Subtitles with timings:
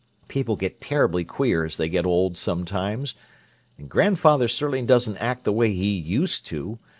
[0.27, 3.13] People get terribly queer as they get old, sometimes,
[3.77, 6.79] and grandfather certainly doesn't act the way he used to.